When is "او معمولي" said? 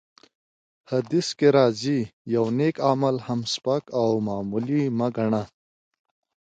3.99-4.83